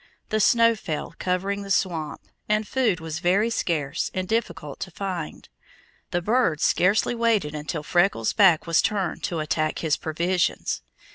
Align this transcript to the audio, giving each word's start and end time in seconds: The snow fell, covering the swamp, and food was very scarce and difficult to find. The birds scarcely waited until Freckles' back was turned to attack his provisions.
The 0.29 0.39
snow 0.39 0.73
fell, 0.75 1.13
covering 1.19 1.61
the 1.61 1.69
swamp, 1.69 2.21
and 2.49 2.67
food 2.67 2.99
was 2.99 3.19
very 3.19 3.51
scarce 3.51 4.09
and 4.15 4.27
difficult 4.27 4.79
to 4.79 4.89
find. 4.89 5.47
The 6.09 6.23
birds 6.23 6.63
scarcely 6.63 7.13
waited 7.13 7.53
until 7.53 7.83
Freckles' 7.83 8.33
back 8.33 8.65
was 8.65 8.81
turned 8.81 9.21
to 9.25 9.37
attack 9.41 9.77
his 9.77 9.97
provisions. 9.97 10.81